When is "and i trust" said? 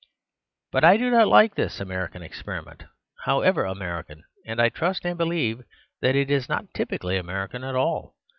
4.47-5.05